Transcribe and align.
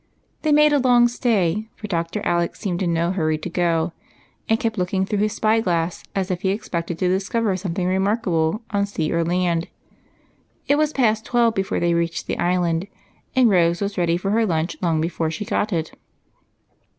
They 0.41 0.51
made 0.51 0.73
a 0.73 0.79
long 0.79 1.07
stay, 1.07 1.69
for 1.75 1.85
Dr. 1.85 2.25
Alec 2.25 2.55
seemed 2.55 2.81
in 2.81 2.91
no 2.91 3.11
hurry 3.11 3.37
to 3.37 3.49
go, 3.51 3.93
and 4.49 4.59
kept 4.59 4.79
looking 4.79 5.05
through 5.05 5.19
his 5.19 5.33
spy 5.33 5.59
glass 5.61 6.03
as 6.15 6.31
if 6.31 6.41
he 6.41 6.49
expected 6.49 6.97
to 6.97 7.07
discover 7.07 7.55
something 7.55 7.85
remarkable 7.85 8.63
on 8.71 8.87
sea 8.87 9.13
or 9.13 9.23
land. 9.23 9.67
It 10.67 10.77
was 10.79 10.91
past 10.91 11.23
twelve 11.23 11.53
before 11.53 11.79
they 11.79 11.93
reached 11.93 12.25
the 12.25 12.39
Island, 12.39 12.87
and 13.35 13.47
Rose 13.51 13.79
was 13.79 13.95
ready 13.95 14.17
for 14.17 14.31
her 14.31 14.43
lunch 14.43 14.75
long 14.81 15.01
before 15.01 15.29
she 15.29 15.45
got 15.45 15.71
it. 15.71 15.95